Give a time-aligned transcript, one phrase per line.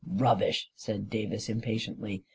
[0.23, 2.23] "Rubbish!" said Davis, impatiently.